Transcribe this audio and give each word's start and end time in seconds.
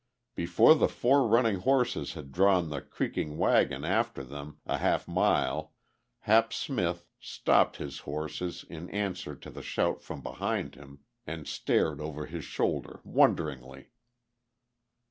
Before 0.33 0.73
the 0.73 0.87
four 0.89 1.27
running 1.27 1.57
horses 1.57 2.13
had 2.15 2.31
drawn 2.31 2.69
the 2.71 2.81
creaking 2.81 3.37
wagon 3.37 3.85
after 3.85 4.23
them 4.23 4.57
a 4.65 4.79
half 4.79 5.07
mile 5.07 5.75
Hap 6.21 6.53
Smith 6.53 7.05
stopped 7.19 7.77
his 7.77 7.99
horses 7.99 8.65
in 8.67 8.89
answer 8.89 9.35
to 9.35 9.51
the 9.51 9.61
shout 9.61 10.01
from 10.01 10.21
behind 10.23 10.73
him 10.73 11.01
and 11.27 11.47
stared 11.47 12.01
over 12.01 12.25
his 12.25 12.45
shoulder 12.45 13.01
wonderingly. 13.03 13.89